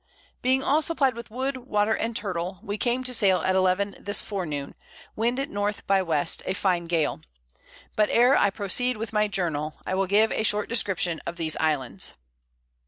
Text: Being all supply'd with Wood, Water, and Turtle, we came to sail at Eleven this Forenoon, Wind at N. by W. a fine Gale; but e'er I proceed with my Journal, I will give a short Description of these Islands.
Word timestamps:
Being 0.41 0.63
all 0.63 0.81
supply'd 0.81 1.13
with 1.13 1.29
Wood, 1.29 1.57
Water, 1.57 1.93
and 1.93 2.15
Turtle, 2.15 2.57
we 2.63 2.75
came 2.75 3.03
to 3.03 3.13
sail 3.13 3.41
at 3.43 3.53
Eleven 3.53 3.95
this 3.99 4.19
Forenoon, 4.19 4.73
Wind 5.15 5.39
at 5.39 5.49
N. 5.49 5.73
by 5.85 5.99
W. 5.99 6.25
a 6.47 6.53
fine 6.55 6.87
Gale; 6.87 7.21
but 7.95 8.09
e'er 8.09 8.35
I 8.35 8.49
proceed 8.49 8.97
with 8.97 9.13
my 9.13 9.27
Journal, 9.27 9.79
I 9.85 9.93
will 9.93 10.07
give 10.07 10.31
a 10.31 10.41
short 10.41 10.69
Description 10.69 11.21
of 11.27 11.35
these 11.37 11.55
Islands. 11.57 12.15